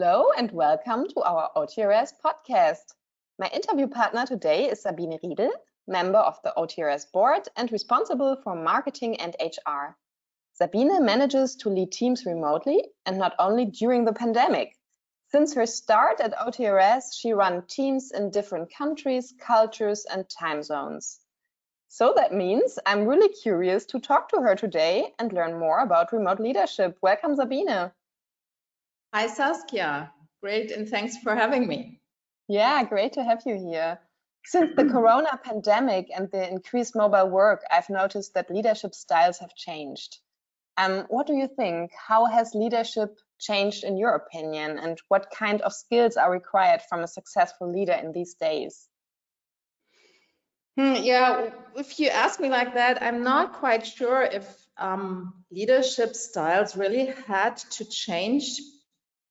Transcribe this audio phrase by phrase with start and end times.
[0.00, 2.94] Hello and welcome to our OTRS podcast.
[3.36, 5.50] My interview partner today is Sabine Riedel,
[5.88, 9.96] member of the OTRS board and responsible for marketing and HR.
[10.52, 14.76] Sabine manages to lead teams remotely and not only during the pandemic.
[15.30, 21.18] Since her start at OTRS, she ran teams in different countries, cultures, and time zones.
[21.88, 26.12] So that means I'm really curious to talk to her today and learn more about
[26.12, 26.96] remote leadership.
[27.02, 27.90] Welcome, Sabine.
[29.14, 30.12] Hi, Saskia.
[30.42, 32.00] Great, and thanks for having me.
[32.46, 33.98] Yeah, great to have you here.
[34.44, 39.54] Since the corona pandemic and the increased mobile work, I've noticed that leadership styles have
[39.54, 40.18] changed.
[40.76, 41.90] Um, what do you think?
[41.94, 44.78] How has leadership changed in your opinion?
[44.78, 48.88] And what kind of skills are required from a successful leader in these days?
[50.76, 54.46] Hmm, yeah, if you ask me like that, I'm not quite sure if
[54.76, 58.60] um, leadership styles really had to change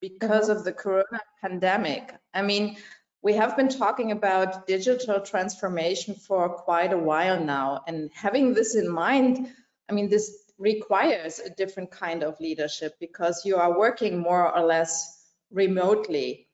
[0.01, 0.57] because mm-hmm.
[0.57, 2.13] of the corona pandemic.
[2.33, 2.77] I mean,
[3.21, 7.83] we have been talking about digital transformation for quite a while now.
[7.87, 9.49] And having this in mind,
[9.89, 14.63] I mean, this requires a different kind of leadership because you are working more or
[14.63, 16.47] less remotely.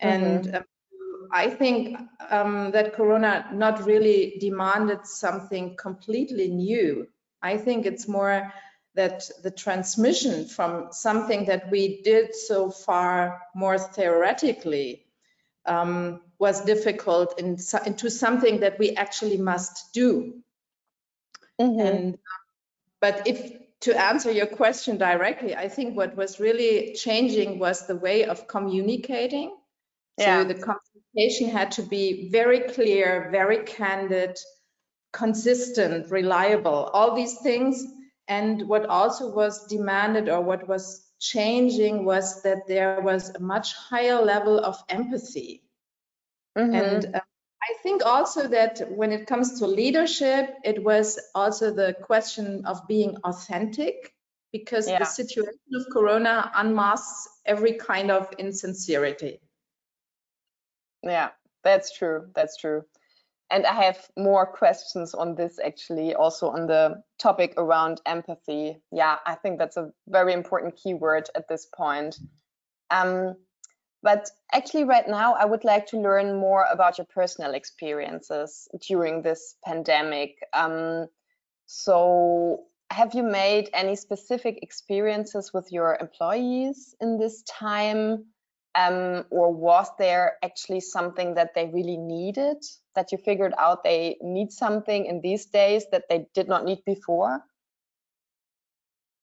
[0.00, 0.56] And mm-hmm.
[0.56, 0.64] um,
[1.32, 1.98] I think
[2.30, 7.06] um, that Corona not really demanded something completely new.
[7.40, 8.52] I think it's more
[8.94, 15.06] that the transmission from something that we did so far more theoretically
[15.66, 20.34] um, was difficult in, into something that we actually must do.
[21.60, 21.80] Mm-hmm.
[21.80, 22.18] And
[23.00, 27.96] but if to answer your question directly, I think what was really changing was the
[27.96, 29.56] way of communicating.
[30.18, 30.42] Yeah.
[30.42, 34.38] So the communication had to be very clear, very candid,
[35.12, 37.84] consistent, reliable, all these things
[38.32, 40.84] and what also was demanded or what was
[41.20, 45.62] changing was that there was a much higher level of empathy.
[46.56, 46.74] Mm-hmm.
[46.74, 47.20] And uh,
[47.68, 52.86] I think also that when it comes to leadership, it was also the question of
[52.88, 54.14] being authentic
[54.52, 54.98] because yeah.
[54.98, 59.40] the situation of Corona unmasks every kind of insincerity.
[61.02, 61.30] Yeah,
[61.64, 62.28] that's true.
[62.34, 62.84] That's true
[63.52, 68.80] and I have more questions on this actually, also on the topic around empathy.
[68.90, 72.18] Yeah, I think that's a very important keyword at this point.
[72.90, 73.36] Um,
[74.02, 79.22] but actually, right now, I would like to learn more about your personal experiences during
[79.22, 80.38] this pandemic.
[80.54, 81.06] Um,
[81.66, 88.24] so, have you made any specific experiences with your employees in this time?
[88.74, 94.16] Um, or was there actually something that they really needed that you figured out they
[94.22, 97.44] need something in these days that they did not need before?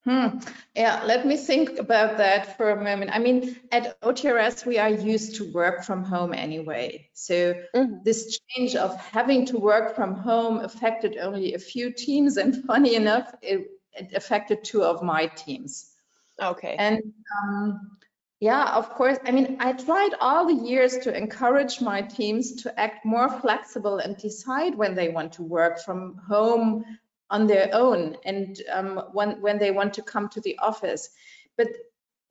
[0.06, 0.40] Hmm.
[0.76, 3.12] Yeah, let me think about that for a moment.
[3.14, 7.10] I mean, at OTRS, we are used to work from home anyway.
[7.14, 7.96] So mm-hmm.
[8.04, 12.38] this change of having to work from home affected only a few teams.
[12.38, 15.92] And funny enough, it, it affected two of my teams.
[16.42, 16.76] Okay.
[16.80, 17.02] And
[17.44, 17.98] um,
[18.40, 19.18] yeah, of course.
[19.26, 23.98] I mean, I tried all the years to encourage my teams to act more flexible
[23.98, 26.86] and decide when they want to work from home
[27.30, 31.10] on their own and um, when, when they want to come to the office.
[31.58, 31.68] But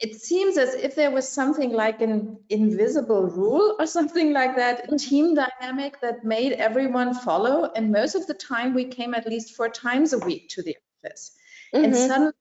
[0.00, 4.90] it seems as if there was something like an invisible rule or something like that,
[4.90, 7.70] a team dynamic that made everyone follow.
[7.76, 10.76] And most of the time, we came at least four times a week to the
[11.04, 11.32] office.
[11.74, 11.84] Mm-hmm.
[11.84, 12.32] And suddenly,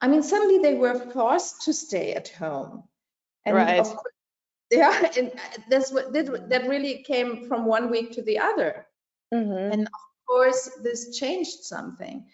[0.00, 2.84] I mean, suddenly they were forced to stay at home.
[3.44, 3.82] And right.
[3.84, 3.96] Course,
[4.70, 5.32] yeah, and
[5.70, 8.86] that's what that really came from one week to the other.
[9.32, 9.72] Mm-hmm.
[9.72, 12.26] And of course, this changed something.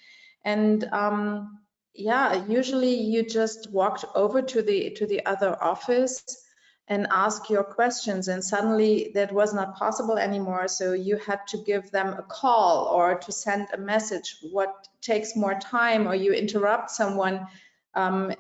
[0.45, 1.61] And um,
[1.95, 6.44] yeah, usually you just walked over to the to the other office
[6.89, 10.69] and ask your questions and suddenly that was not possible anymore.
[10.69, 14.37] So you had to give them a call or to send a message.
[14.43, 17.47] What takes more time or you interrupt someone
[17.95, 18.33] um,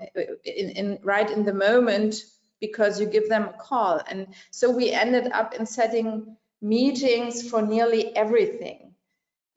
[0.45, 2.17] in, in, right in the moment
[2.61, 4.01] because you give them a call.
[4.11, 8.93] And so we ended up in setting meetings for nearly everything.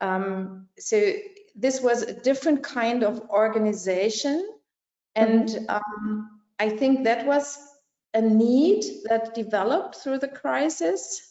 [0.00, 1.12] Um, so
[1.54, 4.48] this was a different kind of organization.
[5.14, 7.58] And um, i think that was
[8.14, 11.22] a need that developed through the crisis.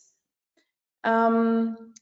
[1.04, 1.94] Um,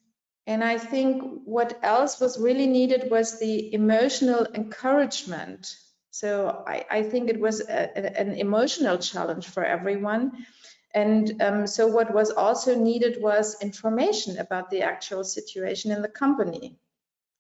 [0.48, 5.76] and I think what else was really needed was the emotional encouragement.
[6.12, 10.46] So I, I think it was a, a, an emotional challenge for everyone.
[10.94, 16.08] And um, so what was also needed was information about the actual situation in the
[16.08, 16.80] company,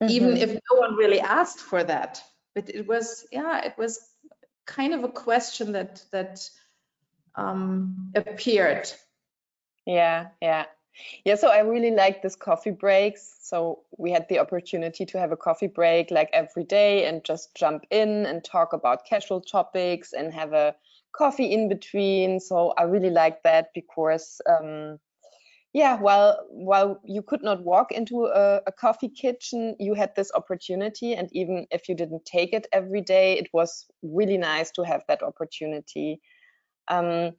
[0.01, 0.11] mm-hmm.
[0.11, 2.21] even if no one really asked for that.
[2.53, 3.99] But it was, yeah, it was
[4.65, 6.49] kind of a question that that
[7.37, 8.91] um, appeared.
[9.85, 10.65] Yeah, yeah.
[11.25, 13.35] Yeah, so I really like this coffee breaks.
[13.41, 17.53] So we had the opportunity to have a coffee break like every day and just
[17.53, 20.73] jump in and talk about casual topics and have a
[21.11, 22.39] coffee in between.
[22.39, 24.99] So I really like that because um,
[25.73, 30.31] yeah, while while you could not walk into a, a, coffee kitchen, you had this
[30.33, 34.83] opportunity, and even if you didn't take it every day, it was really nice to
[34.83, 36.21] have that opportunity.
[36.87, 37.31] Um.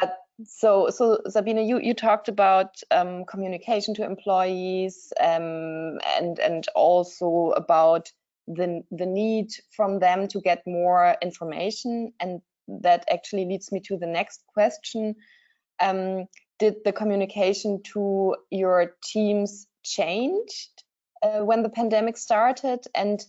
[0.00, 6.66] But so so Sabine, you you talked about um, communication to employees um, and and
[6.74, 8.12] also about
[8.46, 13.96] the the need from them to get more information, and that actually leads me to
[13.96, 15.16] the next question.
[15.80, 16.26] Um,
[16.58, 20.82] did the communication to your teams changed
[21.22, 22.80] uh, when the pandemic started?
[22.94, 23.24] And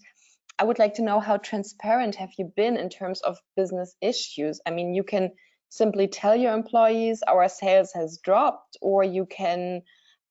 [0.59, 4.59] I would like to know how transparent have you been in terms of business issues?
[4.65, 5.31] I mean, you can
[5.69, 9.83] simply tell your employees our sales has dropped, or you can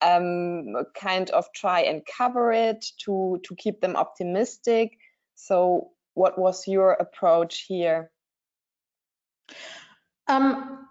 [0.02, 4.98] um, kind of try and cover it to to keep them optimistic.
[5.34, 8.10] So, what was your approach here?
[10.26, 10.86] Um,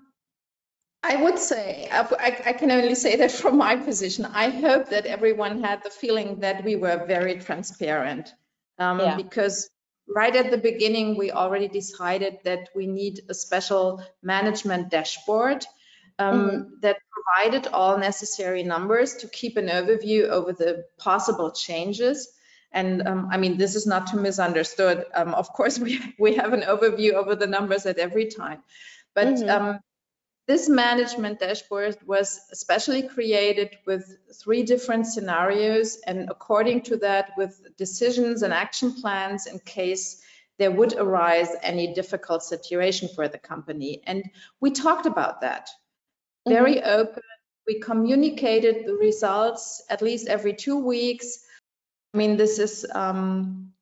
[1.04, 4.25] I would say, I, I, can only say that from my position.
[4.25, 8.34] I hope that everyone had the feeling that we were very transparent
[8.79, 9.15] um, yeah.
[9.15, 9.69] because
[10.07, 15.65] right at the beginning, we already decided that we need a special management dashboard
[16.19, 16.81] um, mm -hmm.
[16.81, 22.18] that provided all necessary numbers to keep an overview over the possible changes.
[22.71, 25.06] And um, I mean, this is not to misunderstood.
[25.13, 28.63] Um, of course, we, we have an overview over the numbers at every time.
[29.13, 29.79] But mm -hmm
[30.47, 37.61] this management dashboard was especially created with three different scenarios and according to that with
[37.77, 40.21] decisions and action plans in case
[40.57, 44.01] there would arise any difficult situation for the company.
[44.07, 44.23] And
[44.61, 45.69] we talked about that
[46.47, 47.00] very mm -hmm.
[47.00, 47.23] open.
[47.67, 51.27] We communicated the results at least every two weeks.
[52.13, 53.73] I mean, this is um,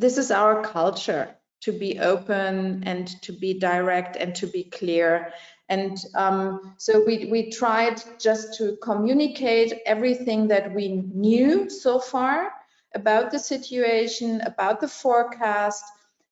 [0.00, 5.32] this is our culture to be open and to be direct and to be clear.
[5.70, 12.52] And um, so we, we tried just to communicate everything that we knew so far
[12.96, 15.84] about the situation, about the forecast,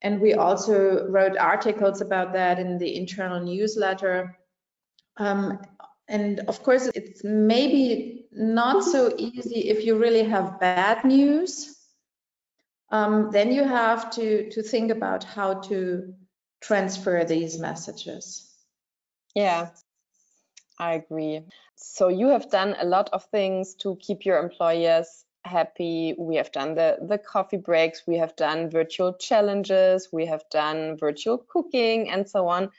[0.02, 4.36] and we also wrote articles about that in the internal newsletter.
[5.18, 5.60] Um,
[6.08, 11.76] and of course, it's maybe not so easy if you really have bad news.
[12.90, 16.14] Um, then you have to, to think about how to
[16.60, 18.47] transfer these messages.
[19.38, 19.68] Yeah,
[20.80, 21.42] I agree.
[21.76, 26.16] So you have done a lot of things to keep your employers happy.
[26.18, 30.96] We have done the, the coffee breaks, we have done virtual challenges, we have done
[30.98, 32.70] virtual cooking and so on.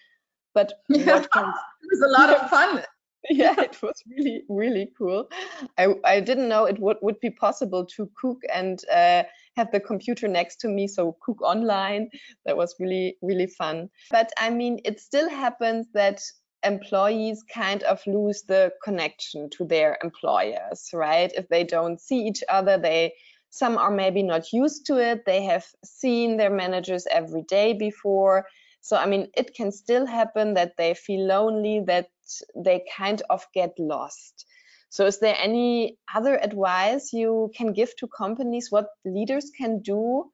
[0.54, 2.84] But yeah, comes, it was a lot of fun.
[3.30, 5.30] yeah, it was really, really cool.
[5.78, 9.24] I, I didn't know it would, would be possible to cook and uh,
[9.56, 12.10] have the computer next to me, so cook online.
[12.46, 13.90] That was really, really fun.
[14.12, 16.22] But I mean, it still happens that
[16.64, 21.32] employees kind of lose the connection to their employers, right?
[21.34, 23.14] If they don't see each other, they
[23.50, 25.26] some are maybe not used to it.
[25.26, 28.46] They have seen their managers every day before.
[28.82, 32.10] So, I mean, it can still happen that they feel lonely, that
[32.56, 34.46] they kind of get lost.
[34.90, 40.32] So, is there any other advice you can give to companies what leaders can do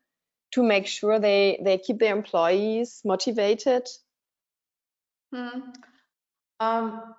[0.51, 3.87] to make sure they, they keep their employees motivated?
[5.33, 5.71] Hmm.
[6.59, 7.15] Um,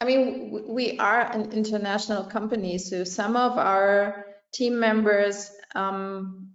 [0.00, 6.50] I mean, we are an international company, so some of our team members um,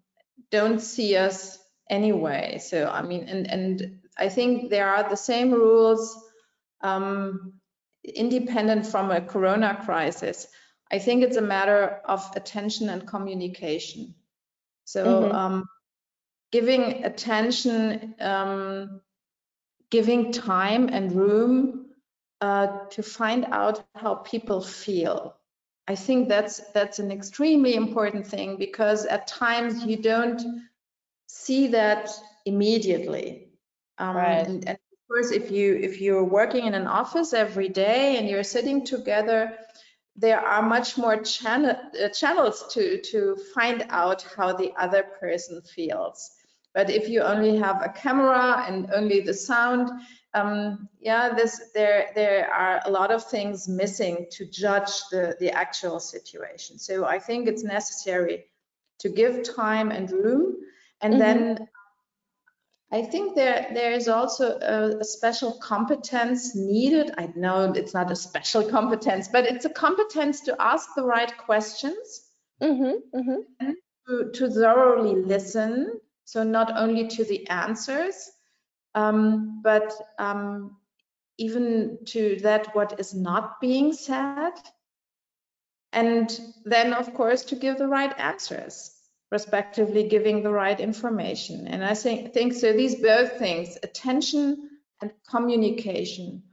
[0.51, 1.57] don't see us
[1.89, 2.59] anyway.
[2.59, 6.15] So I mean, and and I think there are the same rules
[6.81, 7.53] um,
[8.03, 10.47] independent from a Corona crisis.
[10.91, 14.15] I think it's a matter of attention and communication.
[14.85, 15.35] So mm -hmm.
[15.35, 15.69] um,
[16.51, 19.01] giving attention, um,
[19.89, 21.80] giving time and room
[22.41, 25.35] uh, to find out how people feel.
[25.87, 30.41] I think that's that's an extremely important thing because at times you don't
[31.27, 32.09] see that
[32.45, 33.49] immediately.
[33.97, 34.47] Um, right.
[34.47, 38.27] and, and of course, if you if you're working in an office every day and
[38.27, 39.57] you're sitting together,
[40.15, 45.61] there are much more channel, uh, channels to to find out how the other person
[45.61, 46.31] feels.
[46.73, 49.89] But if you only have a camera and only the sound,
[50.33, 55.51] um, yeah, this there there are a lot of things missing to judge the the
[55.51, 56.79] actual situation.
[56.79, 58.45] So I think it's necessary
[58.99, 60.55] to give time and room,
[61.01, 61.25] and mm -hmm.
[61.25, 61.67] then
[62.93, 67.11] I think there there is also a, a, special competence needed.
[67.17, 71.37] I know it's not a special competence, but it's a competence to ask the right
[71.37, 72.21] questions,
[72.61, 73.71] mm-hmm, mm-hmm.
[74.07, 75.99] To, to thoroughly listen.
[76.25, 78.31] So not only to the answers,
[78.95, 80.77] um, but um,
[81.37, 84.53] even to that what is not being said,
[85.93, 88.91] and then of course to give the right answers
[89.31, 91.67] respectively giving the right information.
[91.67, 94.69] And I think, think so these both things, attention
[95.01, 96.43] and communication,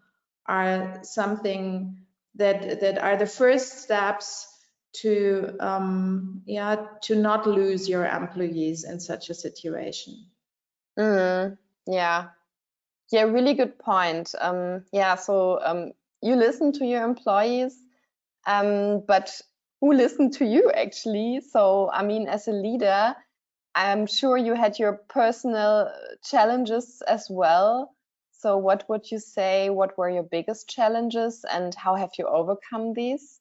[0.47, 1.99] are something
[2.37, 4.47] that that are the first steps
[4.95, 10.27] to um, yeah to not lose your employees in such a situation.
[10.99, 12.29] Mm, yeah,
[13.11, 14.35] yeah, really good point.
[14.39, 15.93] Um, yeah, so um,
[16.23, 17.75] you listen to your employees,
[18.47, 19.41] um, but
[19.81, 21.41] who listened to you actually.
[21.41, 23.17] So, I mean, as a leader,
[23.75, 25.91] I'm sure you had your personal
[26.23, 27.95] challenges as well.
[28.33, 29.71] So, what would you say?
[29.71, 33.41] What were your biggest challenges, and how have you overcome these?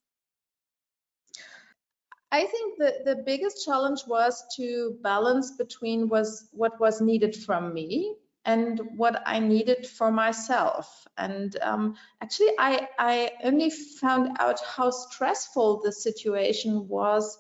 [2.32, 7.74] I think the, the biggest challenge was to balance between was what was needed from
[7.74, 8.16] me
[8.48, 11.06] and what I needed for myself.
[11.18, 17.38] And um, actually, I, I only found out how stressful the situation was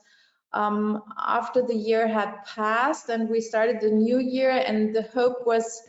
[0.52, 5.46] um, after the year had passed and we started the new year and the hope
[5.46, 5.82] was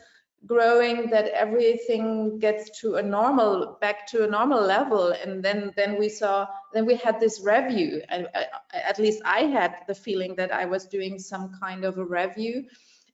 [0.45, 5.99] growing that everything gets to a normal back to a normal level and then then
[5.99, 10.33] we saw then we had this review and uh, at least i had the feeling
[10.35, 12.63] that i was doing some kind of a review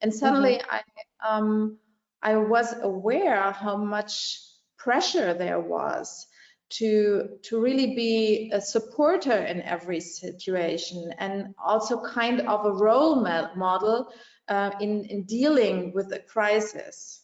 [0.01, 0.75] and suddenly mm -hmm.
[0.77, 1.79] i um
[2.25, 4.41] I was aware how much
[4.79, 6.25] pressure there was
[6.71, 13.15] to to really be a supporter in every situation and also kind of a role
[13.55, 14.11] model
[14.47, 17.21] uh, in in dealing with a crisis.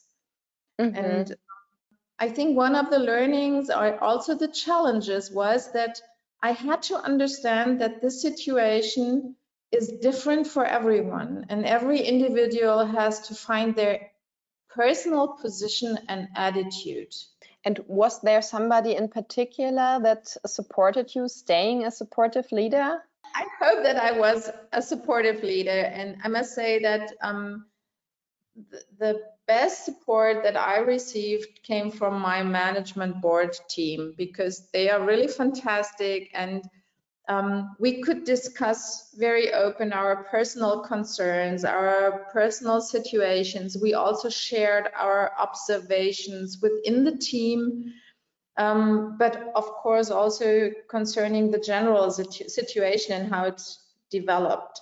[0.79, 0.95] Mm-hmm.
[0.95, 1.35] And
[2.19, 5.99] I think one of the learnings or also the challenges was that
[6.43, 9.35] I had to understand that this situation
[9.71, 14.10] is different for everyone and every individual has to find their
[14.75, 17.13] personal position and attitude.
[17.63, 23.03] And was there somebody in particular that supported you staying a supportive leader?
[23.35, 27.65] I hope that I was a supportive leader, and I must say that um,
[28.69, 34.89] the, the best support that I received came from my management board team because they
[34.89, 36.63] are really fantastic and
[37.27, 43.77] um, we could discuss very open our personal concerns, our personal situations.
[43.79, 47.93] We also shared our observations within the team,
[48.57, 54.81] um, but of course also concerning the general situ situation and how it's developed.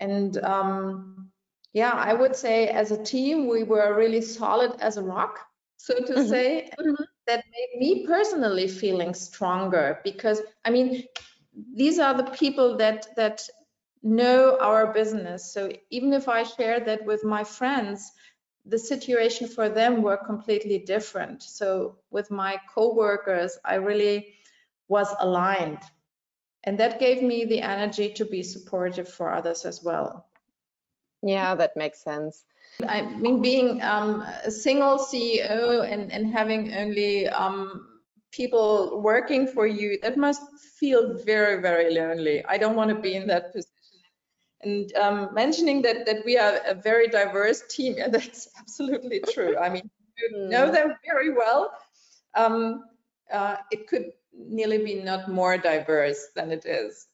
[0.00, 1.30] And um,
[1.72, 5.40] yeah, I would say as a team, we were really solid as a rock,
[5.76, 6.28] so to mm -hmm.
[6.28, 6.70] say.
[6.78, 7.04] Mm -hmm.
[7.26, 11.04] That made me personally feeling stronger because I mean,
[11.74, 13.42] these are the people that that
[14.02, 15.52] know our business.
[15.52, 18.12] So even if I share that with my friends,
[18.66, 21.42] the situation for them were completely different.
[21.42, 24.34] So with my co-workers, I really
[24.88, 25.82] was aligned.
[26.64, 30.26] And that gave me the energy to be supportive for others as well.
[31.22, 32.44] Yeah, that makes sense.
[32.86, 37.93] I mean, being um, a single CEO and, and having only um,
[38.34, 40.42] people working for you, that must
[40.78, 42.44] feel very, very lonely.
[42.46, 43.70] I don't want to be in that position.
[44.62, 49.56] And um, mentioning that that we are a very diverse team, yeah, that's absolutely true.
[49.58, 50.50] I mean, you hmm.
[50.50, 51.72] know them very well.
[52.34, 52.84] Um,
[53.32, 57.06] uh, it could nearly be not more diverse than it is.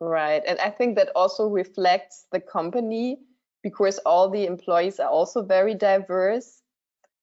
[0.00, 3.18] Right, and I think that also reflects the company
[3.62, 6.62] because all the employees are also very diverse,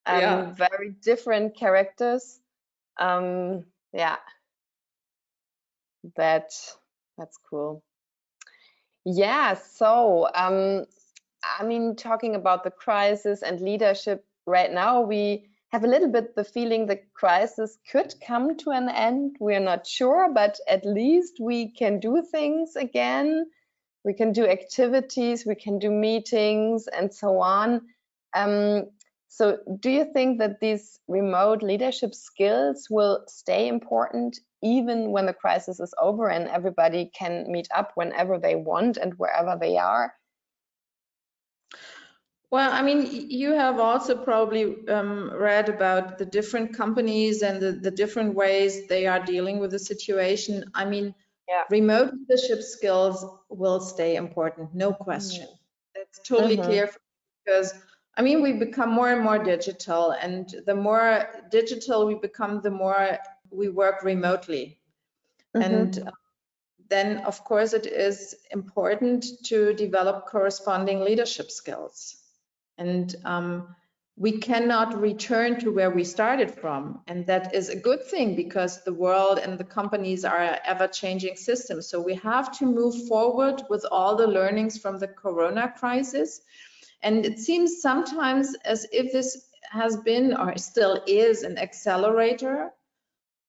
[0.05, 0.53] and yeah.
[0.53, 2.39] very different characters
[2.99, 4.17] um, yeah,
[6.15, 6.51] that
[7.17, 7.83] that's cool.
[9.05, 10.85] Yeah, so um,
[11.43, 16.35] I mean, talking about the crisis and leadership right now, we have a little bit
[16.35, 19.37] the feeling the crisis could come to an end.
[19.39, 23.45] We're not sure, but at least we can do things again.
[24.03, 27.81] We can do activities, we can do meetings, and so on.
[28.33, 28.85] Um,
[29.29, 35.33] so do you think that these remote leadership skills will stay important even when the
[35.33, 40.13] crisis is over and everybody can meet up whenever they want and wherever they are?
[42.51, 47.73] Well, I mean, you have also probably um, read about the different companies and the,
[47.73, 50.65] the, different ways they are dealing with the situation.
[50.73, 51.13] I mean,
[51.47, 51.65] yeah.
[51.69, 55.45] remote leadership skills will stay important, no question.
[55.45, 55.59] Mm.
[55.95, 56.67] That's totally mm -hmm.
[56.67, 56.89] clear
[57.45, 57.75] because
[58.19, 62.69] I mean, we become more and more digital, and the more digital we become, the
[62.69, 63.17] more
[63.49, 64.77] we work remotely.
[65.53, 65.65] Mm -hmm.
[65.69, 66.11] And uh,
[66.89, 72.17] then, of course, it is important to develop corresponding leadership skills.
[72.77, 73.75] And um,
[74.19, 77.01] we cannot return to where we started from.
[77.07, 81.37] And that is a good thing because the world and the companies are ever changing
[81.37, 81.87] systems.
[81.89, 86.41] So we have to move forward with all the learnings from the corona crisis.
[87.01, 92.71] And it seems sometimes as if this has been or still is an accelerator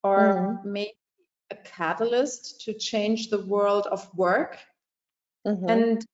[0.02, 0.72] or mm-hmm.
[0.72, 0.96] maybe
[1.50, 4.58] a catalyst to change the world of work
[5.46, 5.68] Mm-hmm.
[5.70, 6.06] And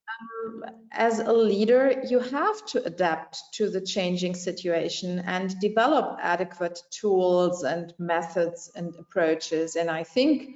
[0.45, 6.79] um, as a leader, you have to adapt to the changing situation and develop adequate
[6.91, 9.75] tools and methods and approaches.
[9.75, 10.55] And I think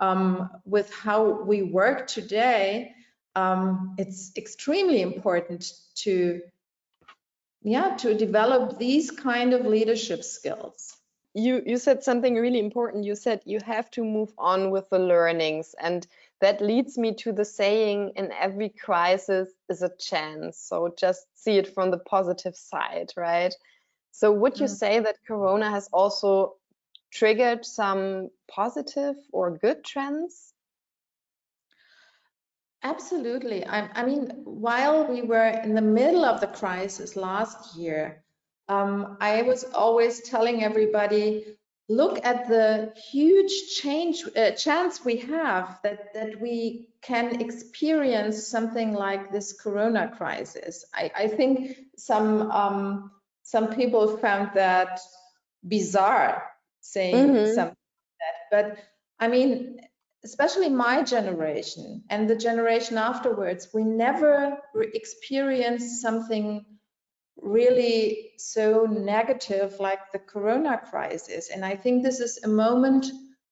[0.00, 2.92] um, with how we work today,
[3.34, 6.40] um, it's extremely important to
[7.62, 10.96] yeah to develop these kind of leadership skills.
[11.34, 13.04] You you said something really important.
[13.04, 16.06] You said you have to move on with the learnings and
[16.40, 20.58] that leads me to the saying in every crisis is a chance.
[20.58, 23.54] So just see it from the positive side right?
[24.12, 24.76] So would you mm.
[24.76, 26.56] say that corona has also
[27.12, 30.52] triggered some positive or good trends
[32.82, 38.22] absolutely I, I mean while we were in the middle of the crisis last year
[38.70, 41.44] um, I was always telling everybody,
[41.88, 48.92] look at the huge change uh, chance we have that that we can experience something
[48.94, 50.84] like this corona crisis.
[50.94, 53.10] I, I think some um,
[53.42, 55.00] some people found that
[55.66, 56.44] bizarre
[56.80, 57.54] saying mm-hmm.
[57.54, 57.84] something
[58.20, 58.78] like that, but
[59.18, 59.80] I mean,
[60.24, 66.64] especially my generation and the generation afterwards, we never experienced something
[67.40, 71.50] really so negative like the corona crisis.
[71.50, 73.06] And i think this is a moment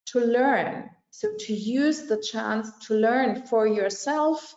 [0.07, 0.91] to learn.
[1.11, 4.55] So to use the chance to learn for yourself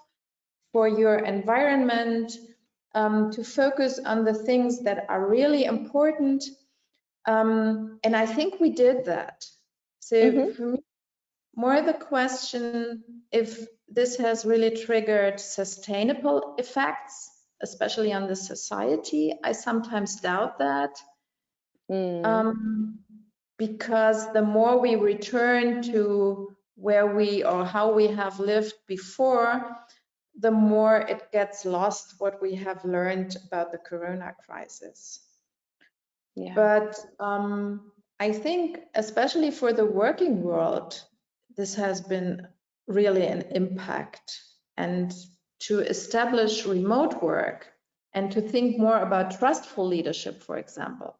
[0.73, 2.33] for your environment
[2.93, 6.43] um, to focus on the things that are really important
[7.25, 9.45] um, and i think we did that.
[9.99, 10.53] So mm-hmm.
[10.53, 10.79] for me
[11.55, 19.33] more the question if this has really triggered sustainable effects especially on the society.
[19.43, 20.99] I sometimes doubt that.
[21.89, 22.25] Mm.
[22.25, 22.99] Um,
[23.57, 29.77] because the more we return to where we or how we have lived before,
[30.39, 35.19] the more it gets lost what we have learned about the corona crisis.
[36.35, 36.53] Yeah.
[36.55, 40.99] But um, I think, especially for the working world,
[41.61, 42.47] this has been
[42.87, 44.41] really an impact.
[44.77, 45.13] And
[45.67, 47.67] to establish remote work
[48.13, 51.19] and to think more about trustful leadership, for example.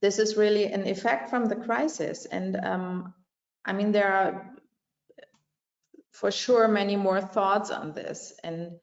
[0.00, 2.24] This is really an effect from the crisis.
[2.24, 3.12] And um,
[3.66, 4.50] I mean, there are
[6.12, 8.32] for sure many more thoughts on this.
[8.42, 8.80] And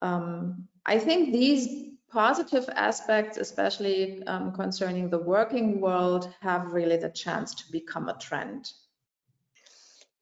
[0.00, 7.10] um, I think these positive aspects, especially um, concerning the working world, have really the
[7.10, 8.72] chance to become a trend.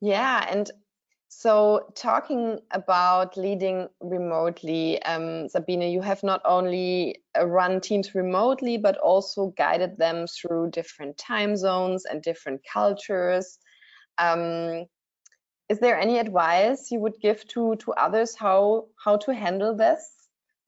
[0.00, 0.70] Yeah, and
[1.28, 8.78] so talking about leading remotely, um, Sabine, you have not only uh, run teams remotely,
[8.78, 13.58] but also guided them through different time zones and different cultures.
[14.18, 14.86] Um,
[15.68, 20.00] is there any advice you would give to to others how how to handle this?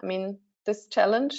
[0.03, 1.35] I mean, this challenge.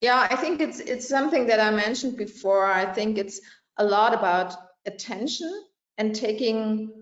[0.00, 2.64] Yeah, I think it's it's something that I mentioned before.
[2.66, 3.40] I think it's
[3.78, 4.54] a lot about
[4.86, 5.52] attention
[5.98, 6.98] and taking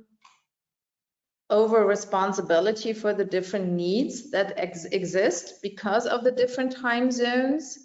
[1.49, 7.79] over responsibility for the different needs that ex exist because of the different time zones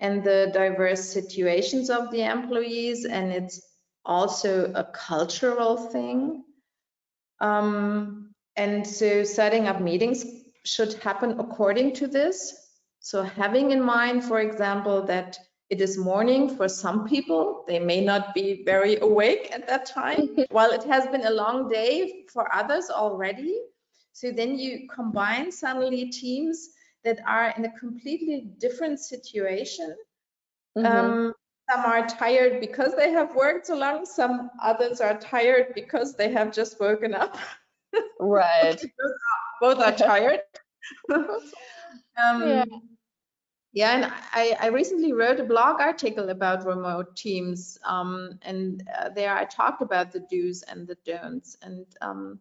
[0.00, 3.60] and the diverse situations of the employees and it's
[4.04, 6.42] also a cultural thing.
[7.40, 10.24] Um, and so setting up meetings
[10.64, 12.54] should happen according to this.
[13.00, 15.38] So having in mind for example that
[15.70, 17.64] it is morning for some people.
[17.66, 21.68] They may not be very awake at that time, while it has been a long
[21.68, 23.58] day for others already.
[24.12, 26.70] So then you combine suddenly teams
[27.04, 29.96] that are in a completely different situation.
[30.76, 30.86] Mm-hmm.
[30.86, 31.34] Um,
[31.70, 34.04] some are tired because they have worked so long.
[34.04, 37.36] Some others are tired because they have just woken up.
[38.18, 38.84] Right.
[39.60, 40.40] Both are tired.
[41.14, 41.38] um,
[42.18, 42.64] yeah.
[43.74, 49.10] Yeah, and I, I recently wrote a blog article about remote teams, um, and uh,
[49.10, 51.56] there I talked about the do's and the don'ts.
[51.60, 52.38] And um,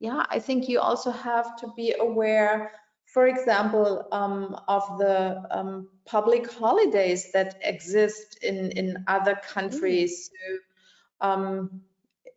[0.00, 2.72] yeah, I think you also have to be aware
[3.12, 10.30] for example, um, of the um, public holidays that exist in, in other countries.
[10.30, 10.32] Mm.
[10.32, 11.82] So, um,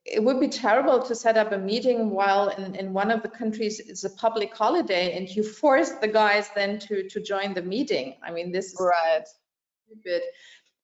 [0.06, 3.28] it would be terrible to set up a meeting while in, in one of the
[3.28, 7.62] countries it's a public holiday and you force the guys then to, to join the
[7.62, 8.16] meeting.
[8.24, 9.24] I mean, this is right.
[9.88, 10.22] stupid.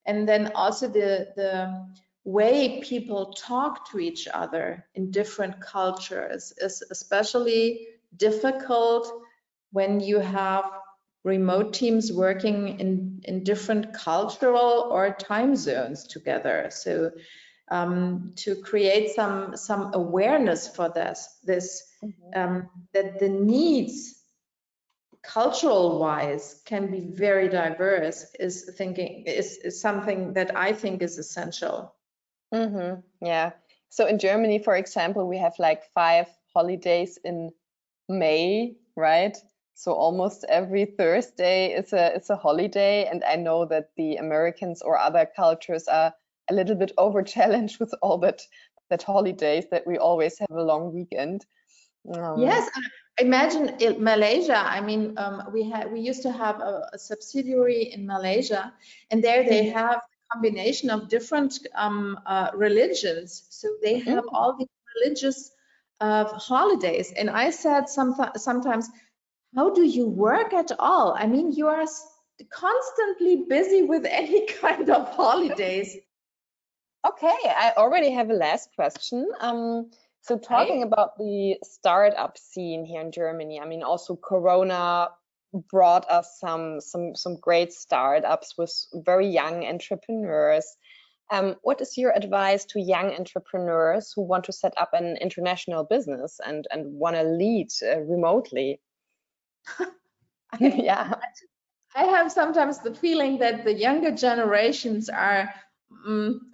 [0.06, 1.88] And then also the, the
[2.24, 9.12] way people talk to each other in different cultures is especially difficult
[9.72, 10.66] when you have
[11.24, 16.68] remote teams working in, in different cultural or time zones together.
[16.72, 17.12] So
[17.72, 22.40] um, to create some some awareness for this, this mm-hmm.
[22.40, 24.22] um, that the needs
[25.24, 31.18] cultural wise can be very diverse is thinking is, is something that I think is
[31.18, 31.94] essential.
[32.54, 33.02] Mm-hmm.
[33.26, 33.52] Yeah.
[33.90, 37.52] So in Germany, for example, we have like five holidays in
[38.10, 39.38] May, right?
[39.74, 44.82] So almost every Thursday is a is a holiday, and I know that the Americans
[44.82, 46.14] or other cultures are
[46.50, 48.42] a little bit over challenged with all that
[48.90, 51.46] that holidays that we always have a long weekend.
[52.14, 52.70] Um, yes,
[53.20, 54.58] imagine in Malaysia.
[54.58, 58.74] I mean, um, we had we used to have a, a, subsidiary in Malaysia,
[59.10, 59.78] and there they mm-hmm.
[59.78, 63.46] have a combination of different um, uh, religions.
[63.50, 64.10] So they mm-hmm.
[64.10, 65.52] have all these religious
[66.02, 67.14] uh, holidays.
[67.16, 68.90] And I said some, sometimes,
[69.56, 71.16] how do you work at all?
[71.18, 71.86] I mean, you are
[72.50, 75.96] constantly busy with any kind of holidays.
[77.08, 79.28] Okay, I already have a last question.
[79.40, 79.90] Um,
[80.22, 85.10] so talking about the startup scene here in Germany, I mean, also Corona
[85.70, 90.78] brought us some some some great startups with very young entrepreneurs.
[91.32, 95.84] Um, what is your advice to young entrepreneurs who want to set up an international
[95.84, 98.80] business and and want to lead uh, remotely?
[100.60, 101.16] yeah,
[101.96, 105.52] I have sometimes the feeling that the younger generations are.
[106.06, 106.51] Um,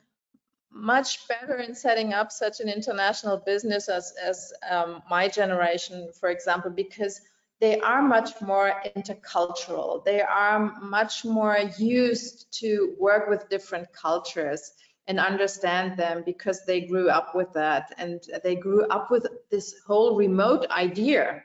[0.78, 6.30] much better in setting up such an international business as, as um, my generation, for
[6.30, 7.22] example, because
[7.60, 10.06] they are much more intercultural.
[10.06, 14.74] They are much more used to work with different cultures
[15.08, 19.76] and understand them because they grew up with that and they grew up with this
[19.88, 21.44] whole remote idea.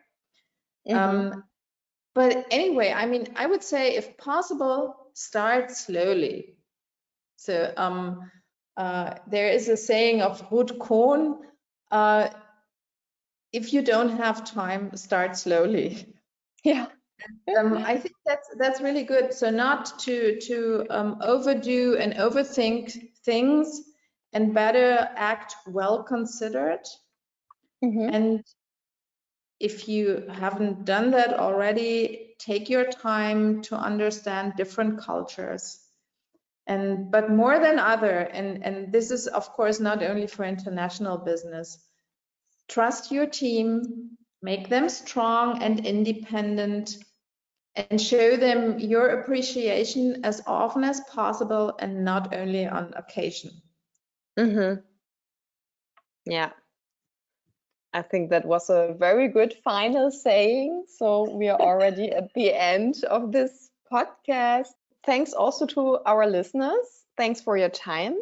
[0.87, 1.09] Mm -hmm.
[1.09, 1.45] um,
[2.15, 6.57] but anyway, I mean, I would say if possible, start slowly.
[7.37, 8.31] So um,
[8.77, 11.39] uh, there is a saying of Ruth Cohn,
[11.91, 12.29] uh,
[13.53, 16.07] if you don't have time, start slowly.
[16.65, 16.87] Yeah.
[17.59, 19.35] um, I think that's that's really good.
[19.35, 23.81] So not to to um, overdo and overthink things,
[24.33, 26.87] and better act well considered.
[27.85, 28.15] Mm -hmm.
[28.15, 28.45] And
[29.59, 35.82] if you haven't done that already, take your time to understand different cultures
[36.67, 41.19] and but more than other and and this is of course not only for international
[41.19, 41.79] business
[42.69, 44.11] trust your team
[44.43, 46.97] make them strong and independent
[47.75, 53.51] and show them your appreciation as often as possible and not only on occasion
[54.39, 54.81] mm-hmm.
[56.25, 56.51] yeah
[57.95, 60.87] I think that was a very good final saying.
[60.97, 64.73] So we are already at the end of this podcast.
[65.05, 66.87] Thanks also to our listeners.
[67.17, 68.17] Thanks for your time.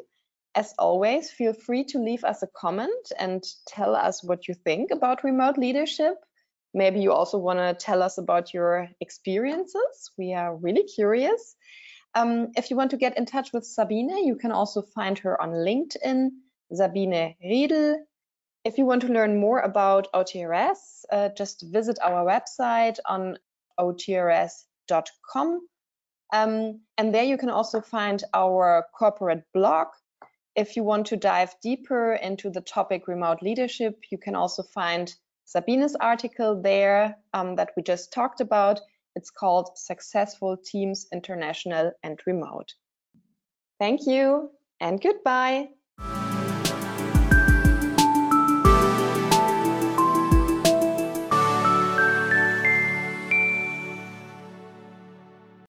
[0.55, 4.91] As always, feel free to leave us a comment and tell us what you think
[4.91, 6.15] about remote leadership.
[6.73, 10.11] Maybe you also want to tell us about your experiences.
[10.17, 11.55] We are really curious.
[12.15, 15.41] Um, if you want to get in touch with Sabine, you can also find her
[15.41, 16.31] on LinkedIn,
[16.73, 17.99] Sabine Riedel.
[18.65, 23.39] If you want to learn more about OTRS, uh, just visit our website on
[23.79, 25.61] otrs.com
[26.33, 29.89] um, and there you can also find our corporate blog.
[30.57, 35.15] If you want to dive deeper into the topic remote leadership, you can also find
[35.45, 38.81] Sabine's article there um, that we just talked about.
[39.17, 42.73] It's called Successful Teams International and Remote.
[43.79, 45.69] Thank you and goodbye.